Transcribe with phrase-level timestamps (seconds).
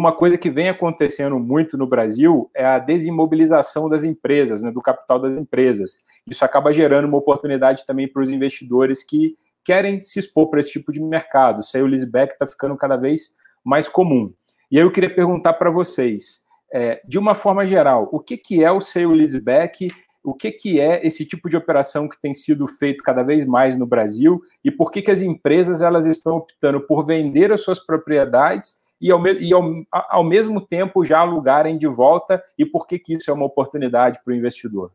[0.00, 4.80] Uma coisa que vem acontecendo muito no Brasil é a desimobilização das empresas, né, do
[4.80, 6.06] capital das empresas.
[6.26, 10.72] Isso acaba gerando uma oportunidade também para os investidores que querem se expor para esse
[10.72, 11.58] tipo de mercado.
[11.58, 14.32] O sale leaseback está ficando cada vez mais comum.
[14.70, 18.64] E aí eu queria perguntar para vocês, é, de uma forma geral, o que, que
[18.64, 19.88] é o sale leaseback
[20.22, 23.76] o que, que é esse tipo de operação que tem sido feito cada vez mais
[23.78, 27.78] no Brasil e por que, que as empresas elas estão optando por vender as suas
[27.78, 32.98] propriedades e, ao, e ao, ao mesmo tempo já alugarem de volta e por que,
[32.98, 34.92] que isso é uma oportunidade para o investidor?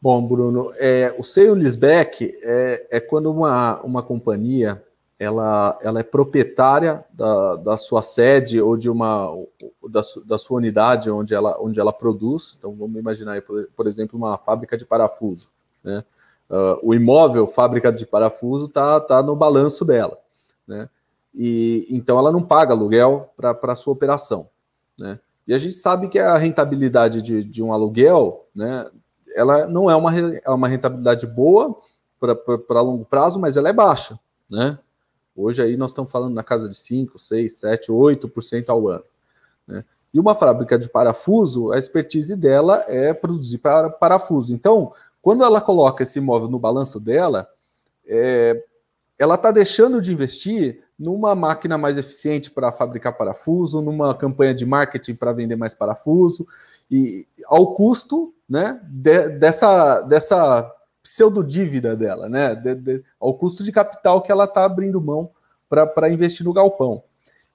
[0.00, 4.82] Bom, Bruno, é, o sale leaseback é, é quando uma, uma companhia
[5.22, 9.32] ela, ela é proprietária da, da sua sede ou de uma
[9.88, 12.56] da, da sua unidade onde ela, onde ela produz.
[12.58, 15.48] Então, vamos imaginar, aí, por, por exemplo, uma fábrica de parafuso.
[15.84, 16.02] Né?
[16.50, 20.18] Uh, o imóvel, fábrica de parafuso, está tá no balanço dela.
[20.66, 20.88] Né?
[21.34, 24.48] E, então, ela não paga aluguel para a sua operação.
[24.98, 25.18] Né?
[25.46, 28.84] E a gente sabe que a rentabilidade de, de um aluguel, né,
[29.34, 31.76] ela não é uma, é uma rentabilidade boa
[32.20, 34.18] para longo prazo, mas ela é baixa.
[34.48, 34.78] Né?
[35.34, 39.04] Hoje aí nós estamos falando na casa de 5, 6, 7, 8% ao ano.
[39.66, 39.84] Né?
[40.14, 44.52] E uma fábrica de parafuso, a expertise dela é produzir para, parafuso.
[44.52, 47.48] Então, quando ela coloca esse imóvel no balanço dela,
[48.06, 48.62] é,
[49.22, 54.66] ela está deixando de investir numa máquina mais eficiente para fabricar parafuso, numa campanha de
[54.66, 56.44] marketing para vender mais parafuso,
[56.90, 60.68] e ao custo né, de, dessa, dessa
[61.00, 62.56] pseudo-dívida dela, né?
[62.56, 65.30] De, de, ao custo de capital que ela está abrindo mão
[65.68, 67.04] para investir no galpão.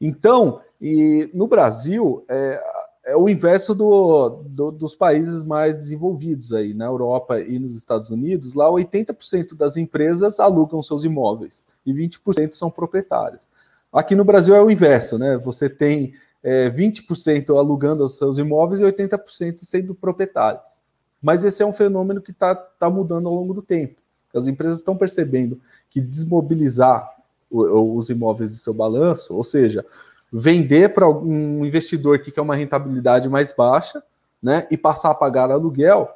[0.00, 2.62] Então, e no Brasil, é,
[3.06, 8.10] é o inverso do, do, dos países mais desenvolvidos aí, na Europa e nos Estados
[8.10, 13.48] Unidos, lá 80% das empresas alugam seus imóveis e 20% são proprietários.
[13.92, 15.38] Aqui no Brasil é o inverso, né?
[15.38, 20.82] Você tem é, 20% alugando os seus imóveis e 80% sendo proprietários.
[21.22, 24.00] Mas esse é um fenômeno que está tá mudando ao longo do tempo.
[24.34, 27.08] As empresas estão percebendo que desmobilizar
[27.48, 29.84] o, os imóveis do seu balanço, ou seja,
[30.32, 34.02] vender para um investidor que quer uma rentabilidade mais baixa,
[34.42, 36.08] né, e passar a pagar aluguel,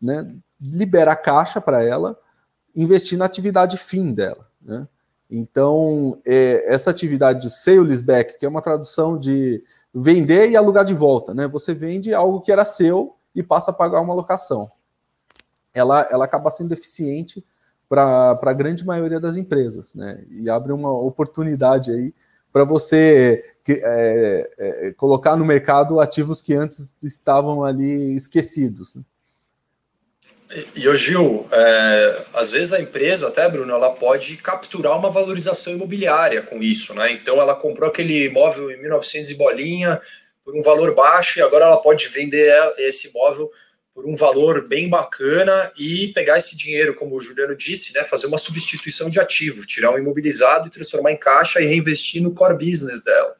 [0.00, 0.26] né,
[0.60, 2.16] libera caixa para ela,
[2.74, 4.86] investir na atividade fim dela, né?
[5.30, 10.84] Então, é, essa atividade de sale leaseback, que é uma tradução de vender e alugar
[10.84, 11.48] de volta, né?
[11.48, 14.70] Você vende algo que era seu e passa a pagar uma locação.
[15.72, 17.44] Ela, ela acaba sendo eficiente
[17.88, 20.22] para a grande maioria das empresas, né?
[20.30, 22.14] E abre uma oportunidade aí
[22.54, 28.94] para você é, é, colocar no mercado ativos que antes estavam ali esquecidos.
[28.94, 29.02] Né?
[30.76, 35.72] E, o Gil, é, às vezes a empresa, até Bruno, ela pode capturar uma valorização
[35.72, 37.10] imobiliária com isso, né?
[37.10, 40.00] Então ela comprou aquele imóvel em 1900 e bolinha,
[40.44, 43.50] por um valor baixo e agora ela pode vender esse imóvel
[43.94, 48.26] por um valor bem bacana e pegar esse dinheiro, como o Juliano disse, né, fazer
[48.26, 52.58] uma substituição de ativo, tirar um imobilizado e transformar em caixa e reinvestir no core
[52.58, 53.36] business dela.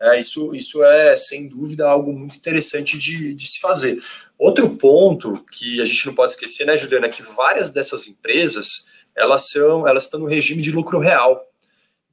[0.00, 4.02] É, isso, isso é, sem dúvida, algo muito interessante de, de se fazer.
[4.36, 8.88] Outro ponto que a gente não pode esquecer, né, Juliana, é que várias dessas empresas,
[9.16, 11.48] elas são, elas estão no regime de lucro real.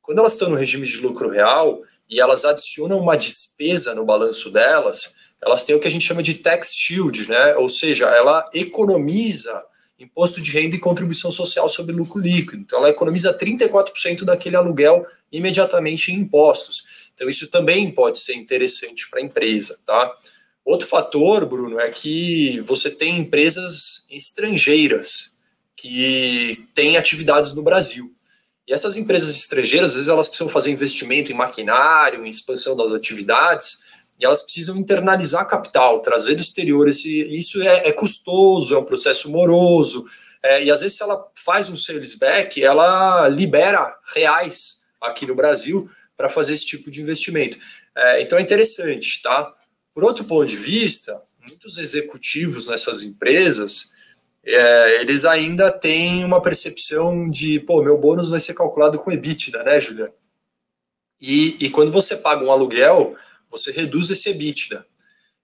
[0.03, 4.51] Quando elas estão no regime de lucro real, e elas adicionam uma despesa no balanço
[4.51, 7.55] delas, elas têm o que a gente chama de tax shield, né?
[7.55, 9.63] Ou seja, ela economiza
[9.97, 12.61] imposto de renda e contribuição social sobre lucro líquido.
[12.61, 17.09] Então, ela economiza 34% daquele aluguel imediatamente em impostos.
[17.13, 20.15] Então, isso também pode ser interessante para a empresa, tá?
[20.63, 25.37] Outro fator, Bruno, é que você tem empresas estrangeiras
[25.75, 28.13] que têm atividades no Brasil.
[28.67, 32.93] E essas empresas estrangeiras, às vezes, elas precisam fazer investimento em maquinário, em expansão das
[32.93, 33.79] atividades,
[34.19, 36.87] e elas precisam internalizar capital, trazer do exterior.
[36.87, 40.05] Esse, isso é, é custoso, é um processo moroso.
[40.43, 45.35] É, e às vezes, se ela faz um sales back, ela libera reais aqui no
[45.35, 47.57] Brasil para fazer esse tipo de investimento.
[47.95, 49.53] É, então é interessante, tá?
[49.93, 53.91] Por outro ponto de vista, muitos executivos nessas empresas
[54.43, 59.63] é, eles ainda têm uma percepção de, pô, meu bônus vai ser calculado com EBITDA,
[59.63, 60.13] né, Juliano?
[61.21, 63.15] E, e quando você paga um aluguel,
[63.49, 64.85] você reduz esse EBITDA.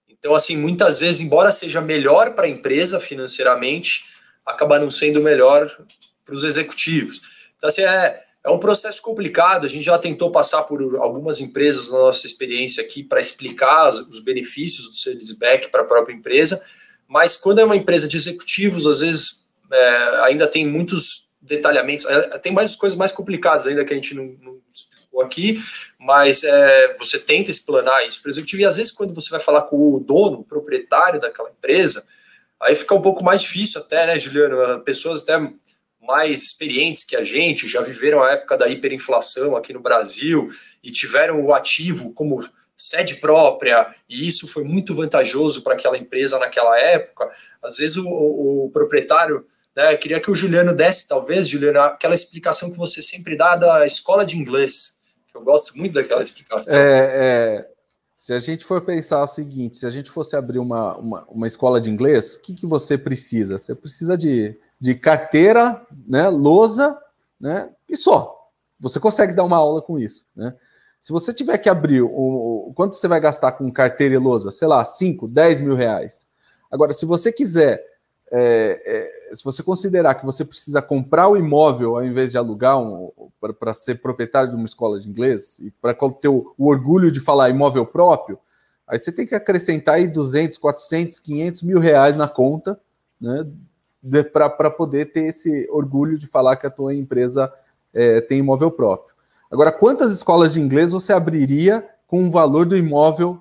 [0.08, 4.06] Então, assim, muitas vezes, embora seja melhor para a empresa financeiramente,
[4.44, 5.70] acaba não sendo melhor
[6.24, 7.20] para os executivos.
[7.56, 9.66] Então, assim, é, é um processo complicado.
[9.66, 14.20] A gente já tentou passar por algumas empresas na nossa experiência aqui para explicar os
[14.20, 16.64] benefícios do sales back para a própria empresa,
[17.08, 22.38] mas quando é uma empresa de executivos, às vezes é, ainda tem muitos detalhamentos, é,
[22.38, 24.60] tem mais coisas mais complicadas ainda que a gente não, não
[25.16, 25.62] explicou aqui,
[25.98, 29.62] mas é, você tenta explanar isso para o e às vezes quando você vai falar
[29.62, 32.06] com o dono, o proprietário daquela empresa,
[32.60, 34.80] aí fica um pouco mais difícil até, né, Juliano?
[34.82, 35.38] Pessoas até
[36.00, 40.48] mais experientes que a gente, já viveram a época da hiperinflação aqui no Brasil
[40.82, 42.46] e tiveram o ativo como
[42.76, 47.28] sede própria, e isso foi muito vantajoso para aquela empresa naquela época.
[47.62, 52.70] Às vezes o, o proprietário né, queria que o Juliano desse, talvez, Juliano, aquela explicação
[52.70, 54.95] que você sempre dá da escola de inglês.
[55.36, 56.74] Eu gosto muito daquela explicação.
[56.74, 57.70] É, é,
[58.16, 61.46] se a gente for pensar o seguinte, se a gente fosse abrir uma, uma, uma
[61.46, 63.58] escola de inglês, o que, que você precisa?
[63.58, 66.98] Você precisa de, de carteira, né, lousa,
[67.38, 68.34] né, e só.
[68.80, 70.54] Você consegue dar uma aula com isso, né?
[70.98, 74.50] Se você tiver que abrir, o, o quanto você vai gastar com carteira e lousa?
[74.50, 76.26] Sei lá, 5, 10 mil reais.
[76.70, 77.84] Agora, se você quiser
[78.30, 82.78] é, é, se você considerar que você precisa comprar o imóvel ao invés de alugar
[82.78, 87.10] um, para ser proprietário de uma escola de inglês e para ter o, o, orgulho
[87.10, 88.38] de falar imóvel próprio,
[88.86, 92.80] aí você tem que acrescentar aí 200, 400, 500 mil reais na conta,
[93.20, 93.46] né,
[94.32, 97.52] para poder ter esse orgulho de falar que a tua empresa
[97.92, 99.14] é, tem imóvel próprio.
[99.50, 103.38] Agora, quantas escolas de inglês você abriria com o valor do imóvel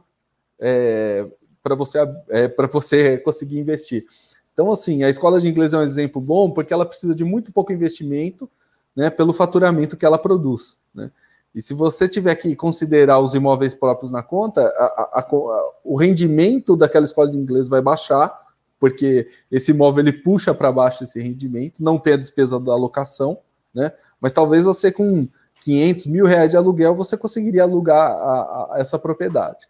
[0.60, 1.28] é,
[1.62, 2.00] para você,
[2.30, 4.06] é, você conseguir investir?
[4.54, 7.52] Então, assim, a escola de inglês é um exemplo bom porque ela precisa de muito
[7.52, 8.50] pouco investimento,
[8.96, 11.12] né, pelo faturamento que ela produz, né?
[11.54, 15.96] E se você tiver que considerar os imóveis próprios na conta, a, a, a, o
[15.96, 18.38] rendimento daquela escola de inglês vai baixar,
[18.78, 23.38] porque esse imóvel ele puxa para baixo esse rendimento, não tem a despesa da alocação,
[23.74, 23.94] né?
[24.20, 25.28] Mas talvez você com
[25.62, 29.68] 500 mil reais de aluguel você conseguiria alugar essa propriedade.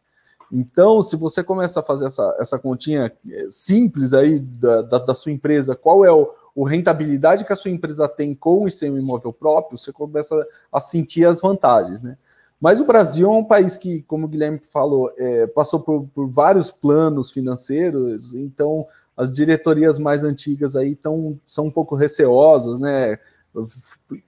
[0.52, 5.16] Então, se você começa a fazer essa, essa continha eh, simples aí da, da, da
[5.16, 8.98] sua empresa, qual é o, o, rentabilidade que a sua empresa tem com o seu
[8.98, 10.36] imóvel próprio, você começa
[10.72, 12.18] a sentir as vantagens, né?
[12.60, 16.32] Mas o Brasil é um país que, como o Guilherme falou, é, passou por, por,
[16.32, 23.20] vários planos financeiros, então as diretorias mais antigas aí tão, são um pouco receosas, né?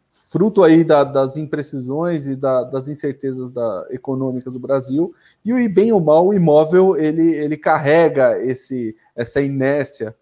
[0.10, 5.14] fruto aí da, das imprecisões e da, das incertezas da, econômicas do Brasil,
[5.44, 10.14] e o bem ou mal, o imóvel ele, ele carrega esse, essa inércia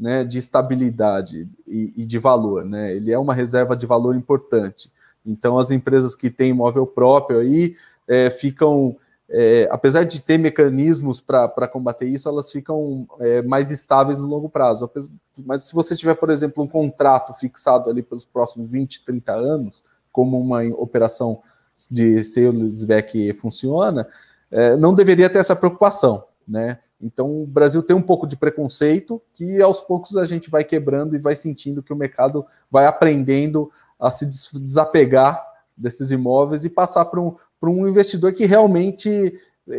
[0.00, 2.96] né, de estabilidade e, e, de valor, né?
[2.96, 4.90] Ele é uma reserva de valor importante.
[5.26, 7.74] Então, as empresas que têm imóvel próprio aí
[8.08, 8.96] é, ficam
[9.32, 14.48] é, apesar de ter mecanismos para combater isso, elas ficam é, mais estáveis no longo
[14.48, 14.90] prazo.
[15.38, 19.84] Mas se você tiver, por exemplo, um contrato fixado ali pelos próximos 20, 30 anos,
[20.10, 21.40] como uma operação
[21.88, 24.04] de sales back funciona,
[24.50, 26.24] é, não deveria ter essa preocupação.
[26.46, 26.78] Né?
[27.00, 31.14] Então o Brasil tem um pouco de preconceito que aos poucos a gente vai quebrando
[31.14, 35.40] e vai sentindo que o mercado vai aprendendo a se desapegar
[35.76, 39.32] desses imóveis e passar para um, um investidor que realmente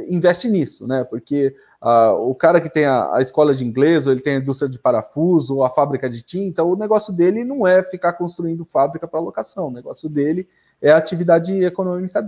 [0.07, 1.03] investe nisso, né?
[1.03, 4.39] Porque uh, o cara que tem a, a, escola de inglês, ou ele tem a
[4.39, 8.63] indústria de parafuso, ou a fábrica de tinta, o negócio dele não é ficar construindo
[8.63, 10.47] fábrica para locação, o negócio dele
[10.81, 12.21] é a atividade econômica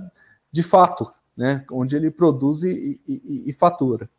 [0.51, 1.63] de fato, né?
[1.71, 4.09] Onde ele produz e, e, e fatura.